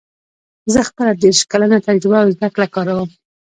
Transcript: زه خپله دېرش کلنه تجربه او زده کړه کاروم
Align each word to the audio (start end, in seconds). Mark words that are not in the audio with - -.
زه 0.73 0.79
خپله 0.89 1.13
دېرش 1.21 1.41
کلنه 1.51 1.77
تجربه 1.87 2.17
او 2.23 2.29
زده 2.35 2.49
کړه 2.55 2.67
کاروم 2.75 3.09